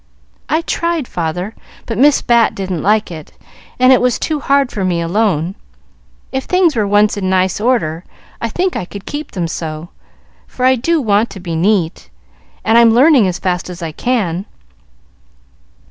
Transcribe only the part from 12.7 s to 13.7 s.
I'm learning as fast